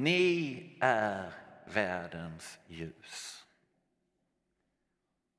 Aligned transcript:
Ni 0.00 0.76
är 0.80 1.32
världens 1.64 2.58
ljus. 2.66 3.46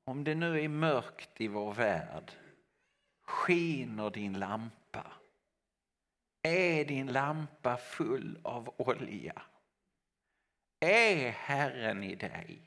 Om 0.04 0.24
det 0.24 0.34
nu 0.34 0.60
är 0.60 0.68
mörkt 0.68 1.40
i 1.40 1.48
vår 1.48 1.74
värld 1.74 2.32
skiner 3.22 4.10
din 4.10 4.38
lampa. 4.38 5.12
Är 6.42 6.84
din 6.84 7.12
lampa 7.12 7.76
full 7.76 8.38
av 8.42 8.74
olja? 8.76 9.42
Är 10.80 11.30
Herren 11.30 12.02
i 12.02 12.14
dig? 12.14 12.62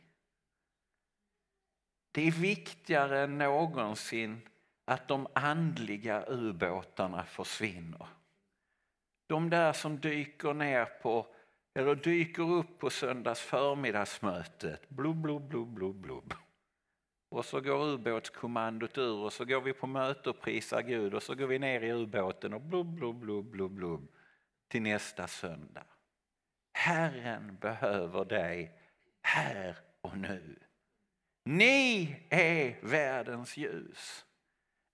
Det 2.12 2.28
är 2.28 2.32
viktigare 2.32 3.24
än 3.24 3.38
någonsin 3.38 4.50
att 4.86 5.08
de 5.08 5.28
andliga 5.36 6.26
ubåtarna 6.28 7.24
försvinner. 7.26 8.08
De 9.28 9.50
där 9.50 9.74
som 9.74 10.00
dyker 10.00 10.54
ner 10.54 10.86
på 10.86 11.35
eller 11.76 11.96
dyker 11.96 12.52
upp 12.52 12.80
på 12.80 12.90
söndags 12.90 13.42
förmiddagsmötet. 13.42 14.90
Blub, 14.90 15.16
blub, 15.16 15.48
blub, 15.48 15.68
blub, 15.68 15.96
blub. 15.96 16.34
Och 17.30 17.46
så 17.46 17.62
går 17.62 17.86
ubåtskommandot 17.86 18.98
ur 18.98 19.18
och 19.18 19.34
så 19.34 19.46
går 19.46 19.62
vi 19.62 19.74
på 19.74 19.88
möte 19.88 20.30
och 20.30 20.42
prisar 20.42 20.82
Gud 20.82 21.14
och 21.14 21.24
så 21.24 21.36
går 21.36 21.48
vi 21.48 21.60
ner 21.60 21.82
i 21.82 21.92
ubåten 21.92 22.54
och 22.54 22.62
blub, 22.62 22.88
blub, 22.88 23.16
blub, 23.16 23.46
blub, 23.46 23.72
blub 23.72 24.08
till 24.68 24.82
nästa 24.82 25.28
söndag. 25.28 25.86
Herren 26.74 27.58
behöver 27.62 28.26
dig 28.26 28.80
här 29.22 29.78
och 30.02 30.18
nu. 30.18 30.60
Ni 31.46 32.16
är 32.30 32.80
världens 32.82 33.58
ljus. 33.58 34.26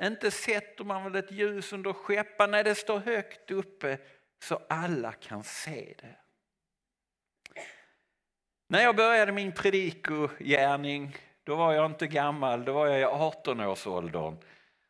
Inte 0.04 0.32
sätter 0.32 0.84
man 0.84 1.04
väl 1.04 1.16
ett 1.16 1.32
ljus 1.32 1.74
under 1.74 1.94
skeppan 1.94 2.52
när 2.52 2.64
det 2.64 2.76
står 2.76 3.00
högt 3.00 3.52
uppe 3.52 3.98
så 4.44 4.56
alla 4.70 5.12
kan 5.12 5.44
se 5.44 5.96
det. 6.02 6.21
När 8.72 8.82
jag 8.82 8.96
började 8.96 9.32
min 9.32 9.52
predikogärning, 9.52 11.18
då 11.44 11.56
var 11.56 11.74
jag 11.74 11.86
inte 11.86 12.08
gammal, 12.08 12.66
då 12.66 12.74
var 12.74 12.88
jag 12.88 13.00
i 13.00 13.14
18-årsåldern. 13.14 14.38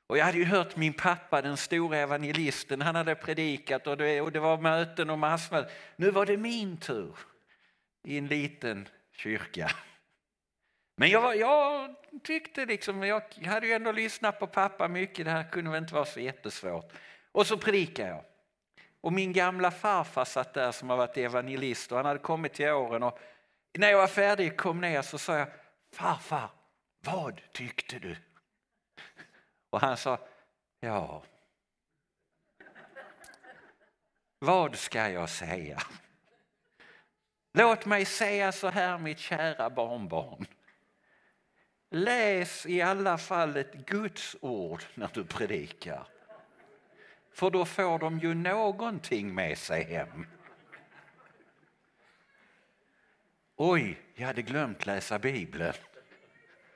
Och 0.07 0.17
jag 0.17 0.25
hade 0.25 0.37
ju 0.37 0.45
hört 0.45 0.75
min 0.75 0.93
pappa, 0.93 1.41
den 1.41 1.57
stora 1.57 1.97
evangelisten, 1.97 2.81
han 2.81 2.95
hade 2.95 3.15
predikat 3.15 3.87
och 3.87 3.97
det, 3.97 4.21
och 4.21 4.31
det 4.31 4.39
var 4.39 4.57
möten 4.57 5.09
och 5.09 5.19
massmöten. 5.19 5.71
Nu 5.95 6.11
var 6.11 6.25
det 6.25 6.37
min 6.37 6.77
tur 6.77 7.15
i 8.03 8.17
en 8.17 8.27
liten 8.27 8.87
kyrka. 9.11 9.71
Men 10.97 11.09
jag, 11.09 11.37
jag 11.37 11.95
tyckte 12.23 12.65
liksom, 12.65 13.03
jag 13.03 13.23
hade 13.45 13.67
ju 13.67 13.73
ändå 13.73 13.91
lyssnat 13.91 14.39
på 14.39 14.47
pappa 14.47 14.87
mycket, 14.87 15.25
det 15.25 15.31
här 15.31 15.49
kunde 15.51 15.71
väl 15.71 15.83
inte 15.83 15.93
vara 15.93 16.05
så 16.05 16.19
jättesvårt. 16.19 16.93
Och 17.31 17.47
så 17.47 17.57
predikade 17.57 18.09
jag. 18.09 18.23
Och 19.01 19.13
min 19.13 19.33
gamla 19.33 19.71
farfar 19.71 20.25
satt 20.25 20.53
där 20.53 20.71
som 20.71 20.89
har 20.89 20.97
varit 20.97 21.17
evangelist 21.17 21.91
och 21.91 21.97
han 21.97 22.05
hade 22.05 22.19
kommit 22.19 22.53
till 22.53 22.69
åren. 22.69 23.03
Och 23.03 23.19
när 23.73 23.89
jag 23.89 23.97
var 23.97 24.07
färdig 24.07 24.57
kom 24.57 24.81
ner 24.81 25.01
så 25.01 25.17
sa 25.17 25.37
jag, 25.37 25.47
farfar, 25.93 26.49
vad 26.99 27.41
tyckte 27.51 27.99
du? 27.99 28.15
Och 29.69 29.81
han 29.81 29.97
sa, 29.97 30.19
ja, 30.79 31.23
vad 34.39 34.75
ska 34.75 35.09
jag 35.09 35.29
säga? 35.29 35.81
Låt 37.53 37.85
mig 37.85 38.05
säga 38.05 38.51
så 38.51 38.67
här 38.67 38.97
mitt 38.97 39.19
kära 39.19 39.69
barnbarn. 39.69 40.45
Läs 41.89 42.65
i 42.65 42.81
alla 42.81 43.17
fall 43.17 43.57
ett 43.57 43.73
Guds 43.73 44.35
ord 44.41 44.83
när 44.95 45.09
du 45.13 45.23
predikar. 45.23 46.07
För 47.33 47.49
då 47.49 47.65
får 47.65 47.99
de 47.99 48.19
ju 48.19 48.33
någonting 48.33 49.35
med 49.35 49.57
sig 49.57 49.83
hem. 49.83 50.25
Oj, 53.63 53.97
jag 54.15 54.27
hade 54.27 54.41
glömt 54.41 54.85
läsa 54.85 55.19
Bibeln. 55.19 55.73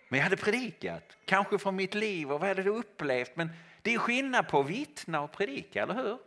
Men 0.10 0.18
jag 0.18 0.24
hade 0.24 0.38
predikat, 0.38 1.18
kanske 1.26 1.60
från 1.60 1.76
mitt 1.76 1.94
liv 1.94 2.32
och 2.32 2.40
vad 2.40 2.50
jag 2.50 2.56
hade 2.56 2.70
upplevt. 2.70 3.36
Men 3.36 3.50
det 3.82 3.94
är 3.94 3.98
skillnad 3.98 4.48
på 4.48 4.60
att 4.60 4.70
vittna 4.70 5.22
och 5.22 5.32
predika, 5.32 5.84
eller 5.84 5.94
hur? 5.94 6.18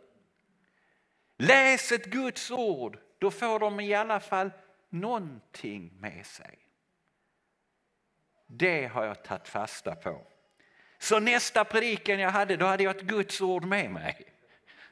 Läs 1.37 1.91
ett 1.91 2.05
Guds 2.05 2.51
ord, 2.51 2.97
då 3.19 3.31
får 3.31 3.59
de 3.59 3.79
i 3.79 3.93
alla 3.93 4.19
fall 4.19 4.51
någonting 4.89 5.93
med 5.99 6.25
sig. 6.25 6.59
Det 8.47 8.87
har 8.87 9.05
jag 9.05 9.23
tagit 9.23 9.47
fasta 9.47 9.95
på. 9.95 10.21
Så 10.97 11.19
nästa 11.19 11.65
predikan 11.65 12.19
jag 12.19 12.31
hade, 12.31 12.57
då 12.57 12.65
hade 12.65 12.83
jag 12.83 12.95
ett 12.95 13.03
Guds 13.03 13.41
ord 13.41 13.65
med 13.65 13.91
mig. 13.91 14.38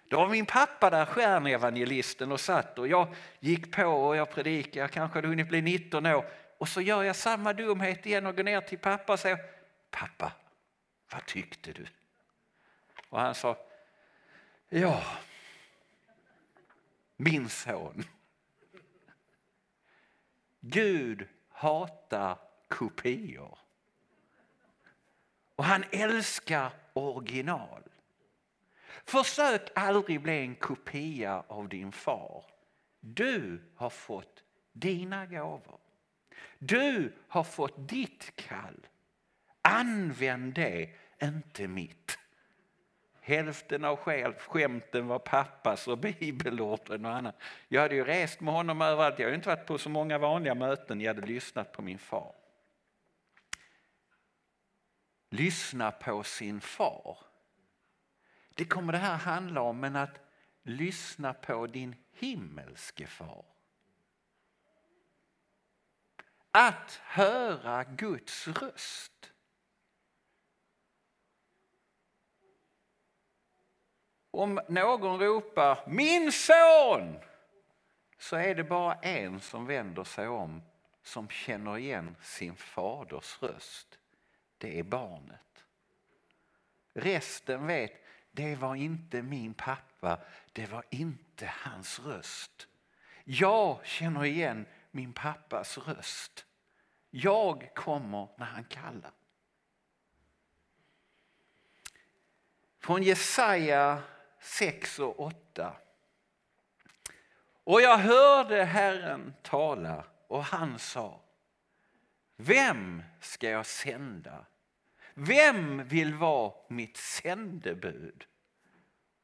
Då 0.10 0.18
var 0.18 0.30
min 0.30 0.46
pappa 0.46 0.90
där, 0.90 1.06
stjärnevangelisten, 1.06 2.32
och 2.32 2.40
satt 2.40 2.80
och 2.80 2.88
jag 2.88 3.16
gick 3.40 3.76
på 3.76 3.84
och 3.84 4.16
jag 4.16 4.32
predikade, 4.32 4.80
jag 4.80 4.92
kanske 4.92 5.18
hade 5.18 5.28
hunnit 5.28 5.50
bli 5.50 5.62
19 5.62 6.06
år. 6.06 6.26
Och 6.58 6.70
så 6.70 6.82
gör 6.82 7.04
jag 7.04 7.16
samma 7.16 7.54
dumhet 7.54 8.06
igen 8.06 8.26
och 8.26 8.36
går 8.36 8.44
ner 8.44 8.62
till 8.62 8.78
pappa 8.78 9.14
och 9.14 9.20
säger 9.20 9.38
Pappa, 9.92 10.32
vad 11.12 11.26
tyckte 11.26 11.72
du? 11.72 11.86
Och 13.10 13.20
han 13.20 13.36
sa 13.36 13.58
Ja, 14.70 15.04
min 17.16 17.50
son. 17.50 18.04
Gud 20.60 21.28
hatar 21.50 22.38
kopior. 22.68 23.58
Och 25.56 25.64
han 25.64 25.84
älskar 25.92 26.72
original. 26.94 27.84
Försök 29.06 29.70
aldrig 29.76 30.22
bli 30.22 30.40
en 30.40 30.56
kopia 30.56 31.44
av 31.48 31.70
din 31.70 31.92
far. 31.92 32.46
Du 33.00 33.62
har 33.76 33.90
fått 33.90 34.44
dina 34.74 35.26
gåvor. 35.26 35.80
Du 36.60 37.14
har 37.28 37.44
fått 37.44 37.90
ditt 37.90 38.36
kall. 38.36 38.88
Använd 39.62 40.54
det, 40.54 40.90
inte 41.22 41.68
mitt. 41.68 42.20
Hälften 43.22 43.86
av 43.86 43.96
skämten 44.38 45.08
var 45.08 45.20
pappas 45.20 45.88
och 45.88 45.98
bibelorden 45.98 47.06
och 47.06 47.16
annat. 47.16 47.36
Jag 47.68 47.82
hade 47.82 47.96
ju 47.96 48.04
rest 48.04 48.42
med 48.42 48.54
honom 48.54 48.82
överallt. 48.82 49.20
Jag 49.20 49.26
hade 49.26 49.36
inte 49.36 49.50
varit 49.50 49.66
på 49.66 49.78
så 49.78 49.90
många 49.90 50.18
vanliga 50.18 50.56
möten. 50.56 51.02
Jag 51.02 51.14
hade 51.14 51.28
lyssnat 51.28 51.72
på 51.72 51.82
min 51.82 51.98
far. 51.98 52.36
Lyssna 55.30 55.92
på 55.92 56.24
sin 56.24 56.62
far. 56.62 57.18
Det 58.58 58.66
kommer 58.66 58.94
det 58.94 59.00
här 59.00 59.18
handla 59.18 59.62
om, 59.62 59.80
men 59.80 59.96
att 59.96 60.20
lyssna 60.64 61.34
på 61.34 61.68
din 61.68 61.96
himmelske 62.12 63.08
far. 63.08 63.46
Att 66.52 67.00
höra 67.04 67.84
Guds 67.84 68.48
röst. 68.48 69.34
Om 74.32 74.60
någon 74.70 75.20
ropar 75.20 75.80
min 75.88 76.32
son 76.32 77.20
så 78.18 78.36
är 78.36 78.56
det 78.56 78.64
bara 78.64 78.94
en 78.94 79.40
som 79.40 79.66
vänder 79.66 80.04
sig 80.04 80.28
om 80.28 80.62
som 81.04 81.30
känner 81.30 81.78
igen 81.78 82.16
sin 82.22 82.56
faders 82.56 83.42
röst. 83.42 84.00
Det 84.58 84.80
är 84.80 84.84
barnet. 84.84 85.66
Resten 86.94 87.68
vet 87.68 88.07
det 88.38 88.56
var 88.56 88.76
inte 88.76 89.22
min 89.22 89.54
pappa, 89.54 90.20
det 90.54 90.66
var 90.66 90.84
inte 90.90 91.46
hans 91.46 92.00
röst. 92.00 92.68
Jag 93.24 93.86
känner 93.86 94.26
igen 94.26 94.66
min 94.92 95.14
pappas 95.14 95.78
röst. 95.78 96.46
Jag 97.10 97.76
kommer 97.76 98.28
när 98.38 98.46
han 98.46 98.64
kallar. 98.64 99.12
Från 102.80 103.04
Jesaja 103.04 104.04
6 104.40 105.00
och 105.00 105.20
8. 105.20 105.76
Och 107.64 107.82
jag 107.82 107.98
hörde 107.98 108.64
Herren 108.64 109.34
tala 109.42 110.06
och 110.28 110.44
han 110.44 110.80
sa 110.80 111.22
Vem 112.36 113.04
ska 113.20 113.50
jag 113.50 113.66
sända 113.66 114.46
vem 115.20 115.88
vill 115.88 116.14
vara 116.14 116.54
mitt 116.68 116.98
sändebud? 116.98 118.26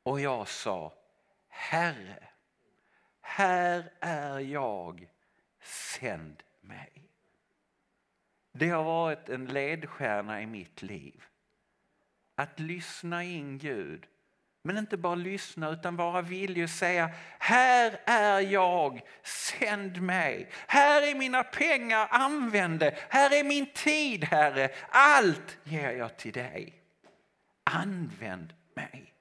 Och 0.03 0.21
jag 0.21 0.47
sa, 0.47 0.93
Herre, 1.47 2.29
här 3.21 3.93
är 3.99 4.39
jag, 4.39 5.09
sänd 5.61 6.43
mig. 6.61 7.09
Det 8.51 8.69
har 8.69 8.83
varit 8.83 9.29
en 9.29 9.45
ledstjärna 9.45 10.41
i 10.41 10.45
mitt 10.45 10.81
liv. 10.81 11.23
Att 12.35 12.59
lyssna 12.59 13.23
in 13.23 13.57
Gud 13.57 14.07
men 14.65 14.77
inte 14.77 14.97
bara 14.97 15.15
lyssna 15.15 15.69
utan 15.69 15.95
vara 15.95 16.21
villig 16.21 16.63
att 16.63 16.69
säga 16.69 17.09
här 17.39 17.99
är 18.05 18.39
jag, 18.39 19.01
sänd 19.23 20.01
mig. 20.01 20.49
Här 20.67 21.01
är 21.01 21.15
mina 21.15 21.43
pengar, 21.43 22.07
använd 22.11 22.79
det. 22.79 22.97
Här 23.09 23.39
är 23.39 23.43
min 23.43 23.65
tid 23.73 24.23
Herre, 24.23 24.69
allt 24.89 25.57
ger 25.63 25.91
jag 25.91 26.17
till 26.17 26.33
dig. 26.33 26.81
Använd 27.63 28.53
mig. 28.73 29.13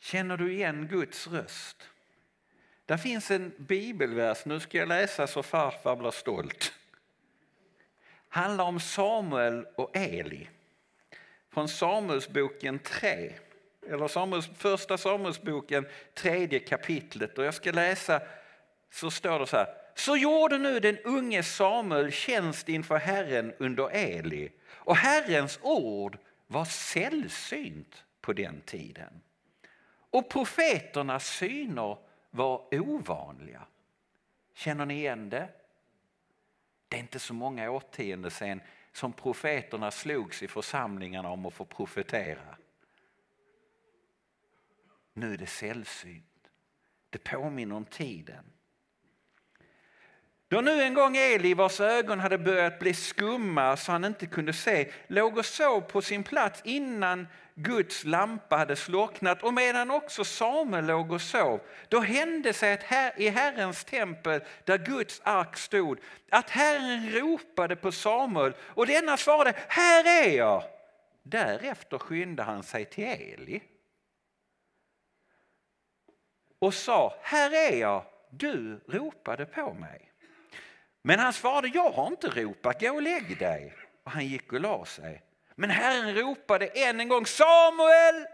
Känner 0.00 0.36
du 0.36 0.52
igen 0.52 0.88
Guds 0.88 1.26
röst? 1.26 1.88
Där 2.86 2.96
finns 2.96 3.30
en 3.30 3.52
bibelvers, 3.58 4.44
nu 4.44 4.60
ska 4.60 4.78
jag 4.78 4.88
läsa 4.88 5.26
så 5.26 5.42
farfar 5.42 5.96
blir 5.96 6.10
stolt 6.10 6.79
handlar 8.30 8.64
om 8.64 8.80
Samuel 8.80 9.66
och 9.76 9.96
Eli. 9.96 10.48
Från 11.50 11.68
Samuelsboken 11.68 12.78
3, 12.78 13.32
eller 13.88 14.08
Samuels, 14.08 14.50
första 14.56 14.98
Samuelsboken, 14.98 15.86
tredje 16.14 16.58
kapitlet. 16.58 17.38
Och 17.38 17.44
jag 17.44 17.54
ska 17.54 17.72
läsa, 17.72 18.20
så 18.90 19.10
står 19.10 19.38
det 19.38 19.46
så 19.46 19.56
här. 19.56 19.66
Så 19.94 20.16
gjorde 20.16 20.58
nu 20.58 20.80
den 20.80 20.98
unge 20.98 21.42
Samuel 21.42 22.12
tjänst 22.12 22.68
inför 22.68 22.96
Herren 22.96 23.52
under 23.58 23.90
Eli 23.90 24.50
och 24.68 24.96
Herrens 24.96 25.58
ord 25.62 26.18
var 26.46 26.64
sällsynt 26.64 28.04
på 28.20 28.32
den 28.32 28.60
tiden. 28.60 29.20
Och 30.10 30.30
profeternas 30.30 31.26
syner 31.26 31.96
var 32.30 32.74
ovanliga. 32.74 33.62
Känner 34.54 34.86
ni 34.86 34.94
igen 34.94 35.30
det? 35.30 35.48
Det 36.90 36.96
är 36.96 37.00
inte 37.00 37.18
så 37.18 37.34
många 37.34 37.70
årtionden 37.70 38.30
sedan 38.30 38.60
som 38.92 39.12
profeterna 39.12 39.90
slogs 39.90 40.42
i 40.42 40.48
församlingarna 40.48 41.30
om 41.30 41.46
att 41.46 41.54
få 41.54 41.64
profetera. 41.64 42.56
Nu 45.12 45.32
är 45.32 45.38
det 45.38 45.46
sällsynt. 45.46 46.50
Det 47.10 47.18
påminner 47.18 47.76
om 47.76 47.84
tiden. 47.84 48.44
Då 50.48 50.60
nu 50.60 50.82
en 50.82 50.94
gång 50.94 51.16
Eli, 51.16 51.54
vars 51.54 51.80
ögon 51.80 52.20
hade 52.20 52.38
börjat 52.38 52.78
bli 52.78 52.94
skumma 52.94 53.76
så 53.76 53.92
han 53.92 54.04
inte 54.04 54.26
kunde 54.26 54.52
se, 54.52 54.92
låg 55.06 55.38
och 55.38 55.46
sov 55.46 55.80
på 55.80 56.02
sin 56.02 56.24
plats 56.24 56.62
innan 56.64 57.26
Guds 57.62 58.04
lampa 58.04 58.56
hade 58.56 58.76
slocknat 58.76 59.42
och 59.42 59.54
medan 59.54 59.90
också 59.90 60.24
Samuel 60.24 60.86
låg 60.86 61.12
och 61.12 61.20
sov, 61.20 61.60
då 61.88 62.00
hände 62.00 62.52
sig 62.52 62.72
att 62.72 62.82
här, 62.82 63.12
i 63.16 63.28
Herrens 63.28 63.84
tempel 63.84 64.40
där 64.64 64.78
Guds 64.78 65.20
ark 65.24 65.56
stod, 65.56 65.98
att 66.30 66.50
Herren 66.50 67.12
ropade 67.12 67.76
på 67.76 67.92
Samuel 67.92 68.52
och 68.60 68.86
denna 68.86 69.16
svarade, 69.16 69.54
här 69.68 70.24
är 70.24 70.36
jag. 70.36 70.62
Därefter 71.22 71.98
skyndade 71.98 72.50
han 72.50 72.62
sig 72.62 72.84
till 72.84 73.04
Eli 73.04 73.62
och 76.58 76.74
sa, 76.74 77.14
här 77.22 77.72
är 77.72 77.76
jag, 77.76 78.04
du 78.30 78.80
ropade 78.88 79.46
på 79.46 79.74
mig. 79.74 80.12
Men 81.02 81.18
han 81.18 81.32
svarade, 81.32 81.68
jag 81.68 81.90
har 81.90 82.06
inte 82.06 82.28
ropat, 82.28 82.80
gå 82.80 82.90
och 82.94 83.02
lägg 83.02 83.38
dig. 83.38 83.74
Och 84.04 84.10
han 84.10 84.26
gick 84.26 84.52
och 84.52 84.60
la 84.60 84.84
sig. 84.84 85.22
Men 85.60 85.70
Herren 85.70 86.14
ropade 86.14 86.66
än 86.66 87.00
en 87.00 87.08
gång, 87.08 87.26
Samuel! 87.26 88.26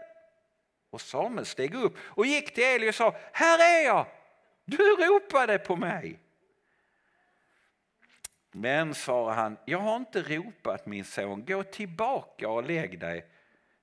Och 0.89 1.01
Samuel 1.01 1.45
steg 1.45 1.75
upp 1.75 1.97
och 2.01 2.25
gick 2.25 2.53
till 2.53 2.63
Eli 2.63 2.89
och 2.89 2.95
sa, 2.95 3.15
här 3.31 3.59
är 3.59 3.85
jag, 3.85 4.05
du 4.65 4.77
ropade 4.77 5.59
på 5.59 5.75
mig. 5.75 6.19
Men, 8.51 8.95
sa 8.95 9.31
han, 9.31 9.57
jag 9.65 9.79
har 9.79 9.95
inte 9.95 10.21
ropat 10.21 10.85
min 10.85 11.05
son, 11.05 11.45
gå 11.45 11.63
tillbaka 11.63 12.49
och 12.49 12.63
lägg 12.63 12.99
dig. 12.99 13.25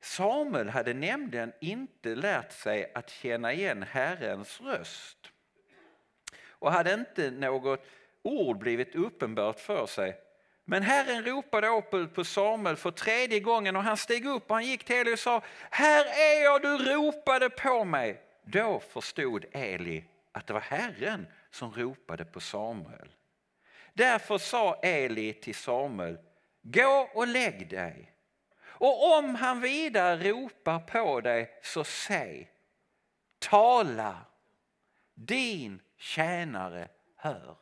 Samuel 0.00 0.68
hade 0.68 0.94
nämligen 0.94 1.52
inte 1.60 2.14
lärt 2.14 2.52
sig 2.52 2.92
att 2.94 3.10
känna 3.10 3.52
igen 3.52 3.82
Herrens 3.82 4.60
röst 4.60 5.32
och 6.48 6.72
hade 6.72 6.94
inte 6.94 7.30
något 7.30 7.86
ord 8.22 8.58
blivit 8.58 8.94
uppenbart 8.94 9.60
för 9.60 9.86
sig. 9.86 10.23
Men 10.64 10.82
Herren 10.82 11.24
ropade 11.24 11.68
upp 11.68 12.14
på 12.14 12.24
Samuel 12.24 12.76
för 12.76 12.90
tredje 12.90 13.40
gången 13.40 13.76
och 13.76 13.82
han 13.82 13.96
steg 13.96 14.26
upp 14.26 14.50
och 14.50 14.56
han 14.56 14.66
gick 14.66 14.84
till 14.84 14.96
Eli 14.96 15.14
och 15.14 15.18
sa 15.18 15.42
Här 15.70 16.04
är 16.04 16.44
jag, 16.44 16.62
du 16.62 16.78
ropade 16.78 17.50
på 17.50 17.84
mig. 17.84 18.20
Då 18.44 18.80
förstod 18.80 19.44
Eli 19.52 20.04
att 20.32 20.46
det 20.46 20.52
var 20.52 20.60
Herren 20.60 21.26
som 21.50 21.72
ropade 21.72 22.24
på 22.24 22.40
Samuel. 22.40 23.08
Därför 23.92 24.38
sa 24.38 24.74
Eli 24.74 25.32
till 25.32 25.54
Samuel 25.54 26.18
Gå 26.62 27.10
och 27.14 27.26
lägg 27.26 27.68
dig. 27.68 28.12
Och 28.62 29.18
om 29.18 29.34
han 29.34 29.60
vidare 29.60 30.30
ropar 30.30 30.78
på 30.78 31.20
dig 31.20 31.58
så 31.62 31.84
säg 31.84 32.50
Tala, 33.38 34.18
din 35.14 35.80
tjänare 35.96 36.88
hör. 37.16 37.56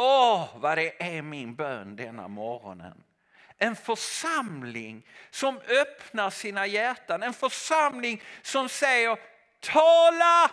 Åh, 0.00 0.48
vad 0.56 0.78
det 0.78 1.16
är 1.16 1.22
min 1.22 1.54
bön 1.54 1.96
denna 1.96 2.28
morgonen. 2.28 3.04
En 3.56 3.76
församling 3.76 5.06
som 5.30 5.58
öppnar 5.58 6.30
sina 6.30 6.66
hjärtan, 6.66 7.22
en 7.22 7.34
församling 7.34 8.22
som 8.42 8.68
säger 8.68 9.18
tala, 9.60 10.50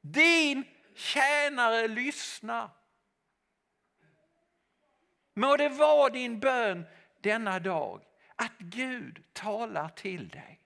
din 0.00 0.64
tjänare 0.94 1.88
lyssnar. 1.88 2.70
Må 5.34 5.56
det 5.56 5.68
vara 5.68 6.10
din 6.10 6.40
bön 6.40 6.84
denna 7.20 7.58
dag 7.58 8.02
att 8.36 8.58
Gud 8.58 9.22
talar 9.32 9.88
till 9.88 10.28
dig. 10.28 10.60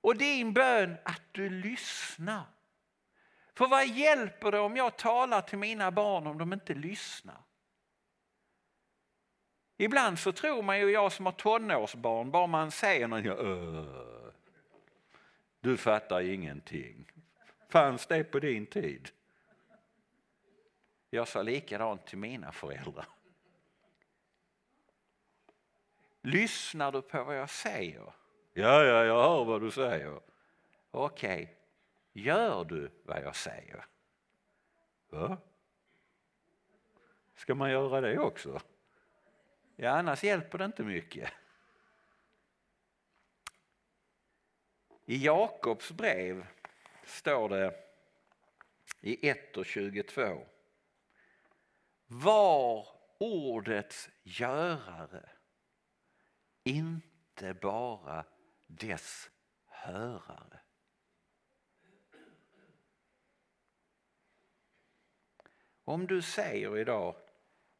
Och 0.00 0.16
din 0.16 0.52
bön 0.52 0.96
att 1.04 1.22
du 1.32 1.50
lyssnar. 1.50 2.55
För 3.56 3.66
vad 3.66 3.88
hjälper 3.88 4.52
det 4.52 4.58
om 4.58 4.76
jag 4.76 4.96
talar 4.96 5.40
till 5.40 5.58
mina 5.58 5.90
barn 5.90 6.26
om 6.26 6.38
de 6.38 6.52
inte 6.52 6.74
lyssnar? 6.74 7.40
Ibland 9.76 10.18
så 10.18 10.32
tror 10.32 10.62
man 10.62 10.78
ju, 10.78 10.90
jag 10.90 11.12
som 11.12 11.26
har 11.26 11.32
tonårsbarn, 11.32 12.30
bara 12.30 12.46
man 12.46 12.70
säger 12.70 13.08
något, 13.08 13.88
du 15.60 15.76
fattar 15.76 16.20
ingenting. 16.20 17.12
Fanns 17.68 18.06
det 18.06 18.24
på 18.24 18.38
din 18.38 18.66
tid? 18.66 19.08
Jag 21.10 21.28
sa 21.28 21.42
likadant 21.42 22.06
till 22.06 22.18
mina 22.18 22.52
föräldrar. 22.52 23.06
Lyssnar 26.22 26.92
du 26.92 27.02
på 27.02 27.24
vad 27.24 27.38
jag 27.38 27.50
säger? 27.50 28.12
Ja, 28.52 28.84
ja, 28.84 29.04
jag 29.04 29.22
hör 29.22 29.44
vad 29.44 29.60
du 29.60 29.70
säger. 29.70 30.20
Okej, 30.90 31.42
okay. 31.42 31.55
Gör 32.16 32.64
du 32.64 32.90
vad 33.04 33.22
jag 33.22 33.36
säger? 33.36 33.86
Va? 35.08 35.38
Ska 37.34 37.54
man 37.54 37.70
göra 37.70 38.00
det 38.00 38.18
också? 38.18 38.60
Ja, 39.76 39.90
annars 39.90 40.24
hjälper 40.24 40.58
det 40.58 40.64
inte 40.64 40.82
mycket. 40.82 41.32
I 45.04 45.24
Jakobs 45.24 45.92
brev 45.92 46.46
står 47.04 47.48
det 47.48 47.74
i 49.00 49.28
1 49.28 49.56
och 49.56 49.66
22. 49.66 50.46
Var 52.06 52.88
ordets 53.18 54.10
görare, 54.22 55.28
inte 56.64 57.54
bara 57.54 58.24
dess 58.66 59.30
hörare. 59.66 60.60
Om 65.88 66.06
du 66.06 66.22
säger 66.22 66.78
idag 66.78 67.14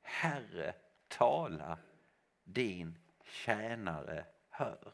Herre, 0.02 0.74
tala, 1.08 1.78
din 2.44 2.98
tjänare 3.24 4.24
hör. 4.50 4.92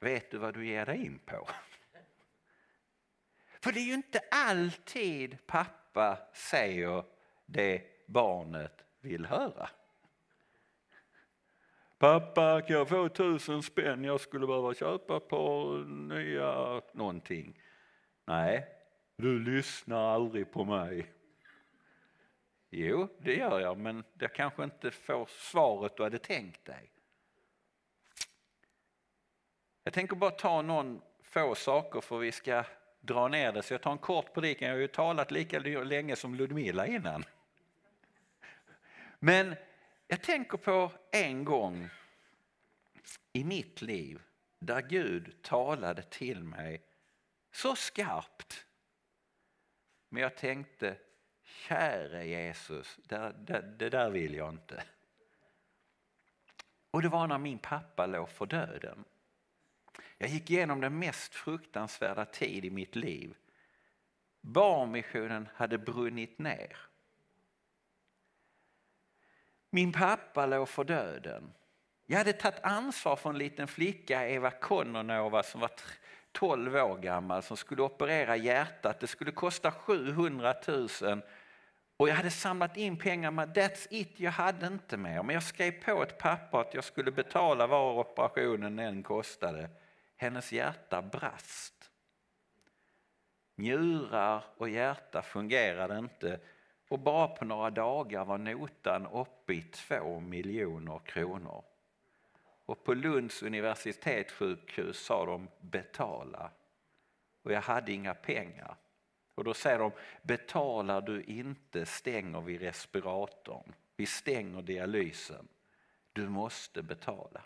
Vet 0.00 0.30
du 0.30 0.38
vad 0.38 0.54
du 0.54 0.66
ger 0.66 0.86
dig 0.86 1.06
in 1.06 1.18
på? 1.18 1.48
För 3.60 3.72
det 3.72 3.80
är 3.80 3.84
ju 3.84 3.94
inte 3.94 4.20
alltid 4.30 5.46
pappa 5.46 6.18
säger 6.34 7.04
det 7.46 8.06
barnet 8.06 8.84
vill 9.00 9.26
höra. 9.26 9.70
Pappa, 11.98 12.62
kan 12.62 12.76
jag 12.76 12.88
få 12.88 13.08
tusen 13.08 13.62
spänn? 13.62 14.04
Jag 14.04 14.20
skulle 14.20 14.46
behöva 14.46 14.74
köpa 14.74 15.20
på 15.20 15.72
nya 15.86 16.82
någonting. 16.92 17.62
Nej, 18.24 18.81
du 19.16 19.38
lyssnar 19.38 20.14
aldrig 20.14 20.50
på 20.50 20.64
mig. 20.64 21.12
Jo, 22.70 23.08
det 23.18 23.34
gör 23.34 23.60
jag, 23.60 23.78
men 23.78 24.04
jag 24.18 24.34
kanske 24.34 24.64
inte 24.64 24.90
får 24.90 25.26
svaret 25.26 25.96
du 25.96 26.02
hade 26.02 26.18
tänkt 26.18 26.64
dig. 26.64 26.92
Jag 29.84 29.94
tänker 29.94 30.16
bara 30.16 30.30
ta 30.30 30.62
någon 30.62 31.02
få 31.22 31.54
saker 31.54 32.00
för 32.00 32.18
vi 32.18 32.32
ska 32.32 32.64
dra 33.00 33.28
ner 33.28 33.52
det. 33.52 33.62
Så 33.62 33.74
jag 33.74 33.82
tar 33.82 33.92
en 33.92 33.98
kort 33.98 34.34
predikan. 34.34 34.68
Jag 34.68 34.74
har 34.74 34.80
ju 34.80 34.88
talat 34.88 35.30
lika 35.30 35.58
länge 35.58 36.16
som 36.16 36.34
Ludmilla 36.34 36.86
innan. 36.86 37.24
Men 39.18 39.54
jag 40.06 40.22
tänker 40.22 40.58
på 40.58 40.92
en 41.10 41.44
gång 41.44 41.88
i 43.32 43.44
mitt 43.44 43.82
liv 43.82 44.22
där 44.58 44.80
Gud 44.80 45.42
talade 45.42 46.02
till 46.02 46.44
mig 46.44 46.82
så 47.52 47.76
skarpt 47.76 48.66
men 50.12 50.22
jag 50.22 50.36
tänkte, 50.36 50.96
käre 51.42 52.26
Jesus, 52.26 52.98
det, 53.04 53.34
det, 53.38 53.60
det 53.78 53.90
där 53.90 54.10
vill 54.10 54.34
jag 54.34 54.50
inte. 54.50 54.84
Och 56.90 57.02
det 57.02 57.08
var 57.08 57.26
när 57.26 57.38
min 57.38 57.58
pappa 57.58 58.06
låg 58.06 58.28
för 58.28 58.46
döden. 58.46 59.04
Jag 60.18 60.28
gick 60.28 60.50
igenom 60.50 60.80
den 60.80 60.98
mest 60.98 61.34
fruktansvärda 61.34 62.24
tid 62.24 62.64
i 62.64 62.70
mitt 62.70 62.96
liv. 62.96 63.34
Barnmissionen 64.40 65.48
hade 65.54 65.78
brunnit 65.78 66.38
ner. 66.38 66.76
Min 69.70 69.92
pappa 69.92 70.46
låg 70.46 70.68
för 70.68 70.84
döden. 70.84 71.52
Jag 72.06 72.18
hade 72.18 72.32
tagit 72.32 72.60
ansvar 72.62 73.16
för 73.16 73.30
en 73.30 73.38
liten 73.38 73.68
flicka, 73.68 74.28
Eva 74.28 74.50
Kononova, 74.50 75.42
som 75.42 75.60
var 75.60 75.70
12 76.32 76.76
år 76.76 76.96
gammal 76.96 77.42
som 77.42 77.56
skulle 77.56 77.82
operera 77.82 78.36
hjärtat. 78.36 79.00
Det 79.00 79.06
skulle 79.06 79.32
kosta 79.32 79.72
700 79.72 80.54
000 80.68 81.22
och 81.96 82.08
jag 82.08 82.14
hade 82.14 82.30
samlat 82.30 82.76
in 82.76 82.96
pengar 82.96 83.30
men 83.30 83.52
that's 83.52 83.86
it, 83.90 84.20
jag 84.20 84.30
hade 84.30 84.66
inte 84.66 84.96
mer. 84.96 85.22
Men 85.22 85.34
jag 85.34 85.42
skrev 85.42 85.70
på 85.84 86.02
ett 86.02 86.18
papper 86.18 86.58
att 86.58 86.74
jag 86.74 86.84
skulle 86.84 87.10
betala 87.10 87.66
var 87.66 87.98
operationen 87.98 88.78
än 88.78 89.02
kostade. 89.02 89.70
Hennes 90.16 90.52
hjärta 90.52 91.02
brast. 91.02 91.90
Njurar 93.56 94.44
och 94.56 94.68
hjärta 94.68 95.22
fungerade 95.22 95.98
inte 95.98 96.40
och 96.88 96.98
bara 96.98 97.28
på 97.28 97.44
några 97.44 97.70
dagar 97.70 98.24
var 98.24 98.38
notan 98.38 99.06
uppe 99.06 99.52
i 99.52 99.62
2 99.62 100.20
miljoner 100.20 100.98
kronor. 100.98 101.64
Och 102.66 102.84
på 102.84 102.94
Lunds 102.94 103.42
universitetssjukhus 103.42 105.04
sa 105.04 105.26
de 105.26 105.48
betala. 105.60 106.50
Och 107.42 107.52
jag 107.52 107.60
hade 107.60 107.92
inga 107.92 108.14
pengar. 108.14 108.76
Och 109.34 109.44
då 109.44 109.54
säger 109.54 109.78
de, 109.78 109.92
betalar 110.22 111.00
du 111.00 111.22
inte 111.22 111.86
stänger 111.86 112.40
vi 112.40 112.58
respiratorn. 112.58 113.74
Vi 113.96 114.06
stänger 114.06 114.62
dialysen. 114.62 115.48
Du 116.12 116.28
måste 116.28 116.82
betala. 116.82 117.42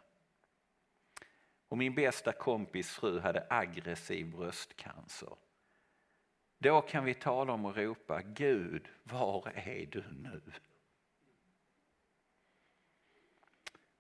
Och 1.69 1.79
min 1.79 1.95
bästa 1.95 2.33
kompis 2.33 2.91
fru 2.91 3.21
hade 3.21 3.47
aggressiv 3.51 4.31
bröstcancer. 4.31 5.37
Då 6.59 6.81
kan 6.81 7.05
vi 7.05 7.15
tala 7.15 7.53
om 7.53 7.65
och 7.65 7.77
ropa, 7.77 8.23
Gud, 8.23 8.89
var 9.03 9.53
är 9.55 9.87
du 9.87 10.05
nu? 10.11 10.43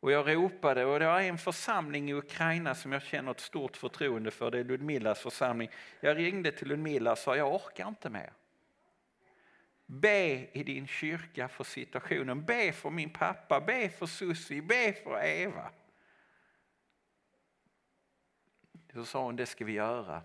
Och 0.06 0.12
jag 0.12 0.34
ropade 0.34 0.84
och 0.84 0.98
det 0.98 1.06
var 1.06 1.20
en 1.20 1.38
församling 1.38 2.10
i 2.10 2.14
Ukraina 2.14 2.74
som 2.74 2.92
jag 2.92 3.02
känner 3.02 3.30
ett 3.30 3.40
stort 3.40 3.76
förtroende 3.76 4.30
för, 4.30 4.50
det 4.50 4.58
är 4.58 4.64
Ludmilas 4.64 5.20
församling. 5.20 5.70
Jag 6.00 6.16
ringde 6.16 6.52
till 6.52 6.68
Ludmila 6.68 7.12
och 7.12 7.18
sa 7.18 7.36
jag 7.36 7.54
orkar 7.54 7.88
inte 7.88 8.10
mer. 8.10 8.32
Be 9.86 10.48
i 10.52 10.62
din 10.62 10.86
kyrka 10.86 11.48
för 11.48 11.64
situationen, 11.64 12.44
be 12.44 12.72
för 12.72 12.90
min 12.90 13.10
pappa, 13.10 13.60
be 13.60 13.88
för 13.88 14.06
Susie, 14.06 14.62
be 14.62 14.92
för 14.92 15.24
Eva. 15.24 15.70
Så 18.92 19.04
sa 19.04 19.24
hon, 19.24 19.36
det 19.36 19.46
ska 19.46 19.64
vi 19.64 19.72
göra. 19.72 20.22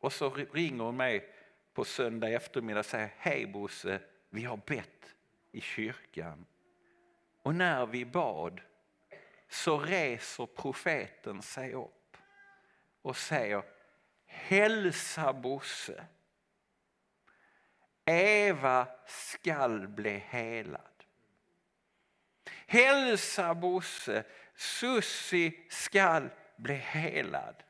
Och 0.00 0.12
så 0.12 0.30
ringer 0.30 0.84
hon 0.84 0.96
mig 0.96 1.32
på 1.74 1.84
söndag 1.84 2.28
eftermiddag 2.28 2.80
och 2.80 2.86
säger, 2.86 3.14
hej 3.18 3.46
Bosse, 3.46 4.00
vi 4.30 4.44
har 4.44 4.60
bett 4.66 5.14
i 5.52 5.60
kyrkan. 5.60 6.46
Och 7.42 7.54
när 7.54 7.86
vi 7.86 8.04
bad 8.04 8.60
så 9.52 9.78
reser 9.78 10.46
profeten 10.46 11.42
sig 11.42 11.74
upp 11.74 12.16
och 13.02 13.16
säger 13.16 13.62
Hälsa 14.26 15.32
Bosse. 15.32 16.04
Eva 18.04 18.88
skall 19.06 19.88
bli 19.88 20.18
helad. 20.18 21.04
Hälsa 22.66 23.54
Bosse. 23.54 24.24
Sussi 24.54 25.66
skall 25.70 26.30
bli 26.56 26.74
helad. 26.74 27.62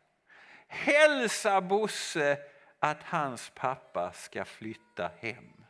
Hälsa 0.68 1.60
Bosse 1.60 2.38
att 2.78 3.02
hans 3.02 3.52
pappa 3.54 4.12
ska 4.12 4.44
flytta 4.44 5.10
hem. 5.20 5.61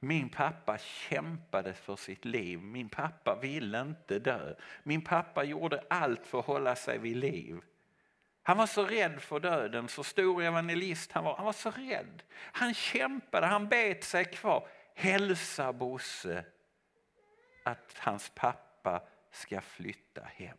Min 0.00 0.28
pappa 0.28 0.78
kämpade 0.78 1.74
för 1.74 1.96
sitt 1.96 2.24
liv. 2.24 2.58
Min 2.58 2.88
pappa 2.88 3.38
ville 3.42 3.80
inte 3.80 4.18
dö. 4.18 4.54
Min 4.82 5.04
pappa 5.04 5.44
gjorde 5.44 5.84
allt 5.90 6.26
för 6.26 6.38
att 6.38 6.44
hålla 6.44 6.76
sig 6.76 6.98
vid 6.98 7.16
liv. 7.16 7.60
Han 8.42 8.56
var 8.56 8.66
så 8.66 8.84
rädd 8.84 9.20
för 9.20 9.40
döden, 9.40 9.88
så 9.88 10.04
stor 10.04 10.42
evangelist 10.42 11.12
han 11.12 11.24
var. 11.24 11.36
Han 11.36 11.44
var 11.46 11.52
så 11.52 11.70
rädd. 11.70 12.22
Han 12.32 12.74
kämpade, 12.74 13.46
han 13.46 13.68
bet 13.68 14.04
sig 14.04 14.24
kvar. 14.24 14.68
Hälsa 14.94 15.72
Bosse 15.72 16.44
att 17.64 17.94
hans 17.98 18.32
pappa 18.34 19.02
ska 19.30 19.60
flytta 19.60 20.22
hem. 20.22 20.56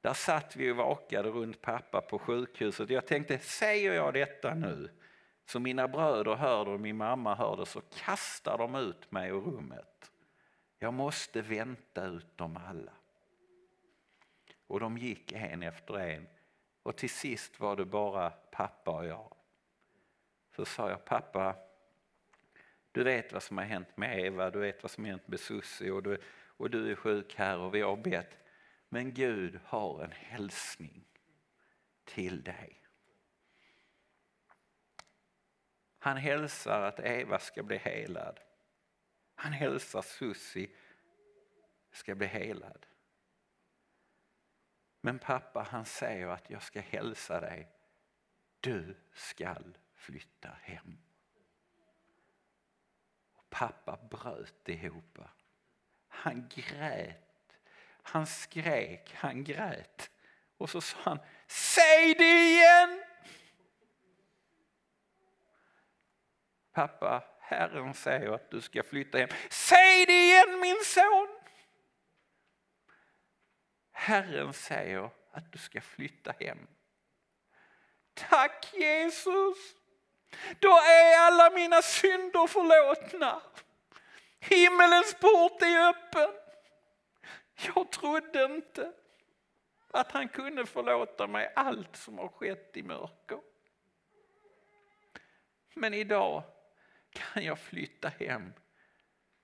Där 0.00 0.14
satt 0.14 0.56
vi 0.56 0.70
och 0.70 0.76
vakade 0.76 1.28
runt 1.28 1.60
pappa 1.60 2.00
på 2.00 2.18
sjukhuset. 2.18 2.90
Jag 2.90 3.06
tänkte, 3.06 3.38
säger 3.38 3.92
jag 3.92 4.14
detta 4.14 4.54
nu 4.54 4.90
så 5.48 5.60
mina 5.60 5.88
bröder 5.88 6.34
hör 6.34 6.64
det 6.64 6.70
och 6.70 6.80
min 6.80 6.96
mamma 6.96 7.34
hör 7.34 7.56
det 7.56 7.66
så 7.66 7.80
kastar 7.80 8.58
de 8.58 8.74
ut 8.74 9.12
mig 9.12 9.30
ur 9.30 9.40
rummet. 9.40 10.12
Jag 10.78 10.94
måste 10.94 11.42
vänta 11.42 12.04
ut 12.04 12.36
dem 12.36 12.56
alla. 12.68 12.92
Och 14.66 14.80
de 14.80 14.98
gick 14.98 15.32
en 15.32 15.62
efter 15.62 15.98
en 15.98 16.26
och 16.82 16.96
till 16.96 17.10
sist 17.10 17.60
var 17.60 17.76
det 17.76 17.84
bara 17.84 18.30
pappa 18.30 18.90
och 18.90 19.06
jag. 19.06 19.34
Så 20.56 20.64
sa 20.64 20.90
jag, 20.90 21.04
pappa, 21.04 21.56
du 22.92 23.04
vet 23.04 23.32
vad 23.32 23.42
som 23.42 23.58
har 23.58 23.64
hänt 23.64 23.96
med 23.96 24.18
Eva, 24.18 24.50
du 24.50 24.58
vet 24.58 24.82
vad 24.82 24.90
som 24.90 25.04
har 25.04 25.10
hänt 25.10 25.28
med 25.28 25.40
Susie 25.40 25.90
och 25.90 26.02
du, 26.02 26.18
och 26.46 26.70
du 26.70 26.90
är 26.90 26.94
sjuk 26.94 27.34
här 27.34 27.58
och 27.58 27.74
vi 27.74 27.80
har 27.80 27.96
bett. 27.96 28.38
Men 28.88 29.14
Gud 29.14 29.60
har 29.64 30.04
en 30.04 30.12
hälsning 30.12 31.04
till 32.04 32.42
dig. 32.42 32.87
Han 35.98 36.16
hälsar 36.16 36.82
att 36.82 37.00
Eva 37.00 37.38
ska 37.38 37.62
bli 37.62 37.76
helad. 37.76 38.40
Han 39.34 39.52
hälsar 39.52 40.02
Susi 40.02 40.74
ska 41.92 42.14
bli 42.14 42.26
helad. 42.26 42.86
Men 45.00 45.18
pappa 45.18 45.62
han 45.70 45.84
säger 45.84 46.26
att 46.26 46.50
jag 46.50 46.62
ska 46.62 46.80
hälsa 46.80 47.40
dig. 47.40 47.68
Du 48.60 48.96
skall 49.12 49.78
flytta 49.94 50.50
hem. 50.62 50.98
Och 53.34 53.50
pappa 53.50 53.98
bröt 54.10 54.68
ihop. 54.68 55.18
Han 56.08 56.48
grät, 56.48 57.58
han 58.02 58.26
skrek, 58.26 59.14
han 59.14 59.44
grät. 59.44 60.10
Och 60.56 60.70
så 60.70 60.80
sa 60.80 60.96
han, 61.02 61.18
säg 61.46 62.14
det 62.14 62.50
igen! 62.50 63.07
Pappa, 66.78 67.22
Herren 67.40 67.94
säger 67.94 68.32
att 68.32 68.50
du 68.50 68.60
ska 68.60 68.82
flytta 68.82 69.18
hem. 69.18 69.28
Säg 69.50 70.06
det 70.06 70.24
igen 70.24 70.60
min 70.60 70.84
son! 70.84 71.28
Herren 73.92 74.52
säger 74.52 75.10
att 75.30 75.52
du 75.52 75.58
ska 75.58 75.80
flytta 75.80 76.34
hem. 76.40 76.66
Tack 78.14 78.74
Jesus! 78.74 79.58
Då 80.58 80.68
är 80.68 81.18
alla 81.18 81.50
mina 81.50 81.82
synder 81.82 82.46
förlåtna. 82.46 83.42
Himmelens 84.40 85.14
port 85.14 85.62
är 85.62 85.88
öppen. 85.88 86.30
Jag 87.66 87.92
trodde 87.92 88.44
inte 88.44 88.92
att 89.90 90.12
han 90.12 90.28
kunde 90.28 90.66
förlåta 90.66 91.26
mig 91.26 91.52
allt 91.56 91.96
som 91.96 92.18
har 92.18 92.28
skett 92.28 92.76
i 92.76 92.82
mörker. 92.82 93.40
Men 95.74 95.94
idag 95.94 96.42
kan 97.18 97.44
jag 97.44 97.58
flytta 97.58 98.08
hem 98.08 98.52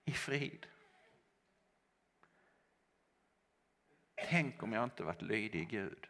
i 0.05 0.13
frid. 0.13 0.67
Tänk 4.15 4.63
om 4.63 4.73
jag 4.73 4.85
inte 4.85 5.03
varit 5.03 5.23
lydig 5.23 5.69
Gud. 5.69 6.07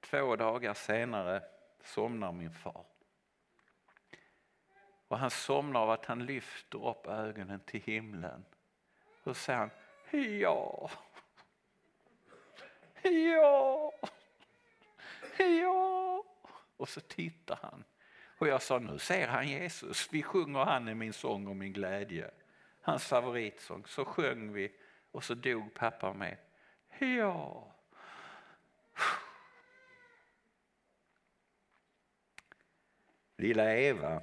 Två 0.00 0.36
dagar 0.36 0.74
senare 0.74 1.42
somnar 1.84 2.32
min 2.32 2.54
far. 2.54 2.84
Och 5.08 5.18
han 5.18 5.30
somnar 5.30 5.80
av 5.80 5.90
att 5.90 6.06
han 6.06 6.26
lyfter 6.26 6.88
upp 6.88 7.06
ögonen 7.06 7.60
till 7.60 7.80
himlen. 7.80 8.44
Och 9.22 9.36
säger 9.36 9.58
han, 9.58 9.70
ja, 10.40 10.90
ja, 13.02 13.92
ja. 15.38 16.24
Och 16.76 16.88
så 16.88 17.00
tittar 17.00 17.58
han 17.62 17.84
och 18.42 18.48
jag 18.48 18.62
sa, 18.62 18.78
nu 18.78 18.98
ser 18.98 19.28
han 19.28 19.48
Jesus. 19.48 20.08
Vi 20.12 20.22
sjunger 20.22 20.64
Han 20.64 20.88
är 20.88 20.94
min 20.94 21.12
sång 21.12 21.46
och 21.46 21.56
min 21.56 21.72
glädje. 21.72 22.30
Hans 22.80 23.04
favoritsång. 23.04 23.84
Så 23.86 24.04
sjöng 24.04 24.52
vi 24.52 24.72
och 25.10 25.24
så 25.24 25.34
dog 25.34 25.74
pappa 25.74 26.12
med. 26.12 26.36
Ja. 26.98 27.74
Lilla 33.36 33.76
Eva 33.76 34.22